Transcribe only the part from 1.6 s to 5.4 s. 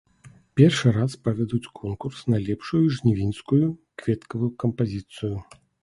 конкурс на лепшую жнівеньскую кветкавую кампазіцыю.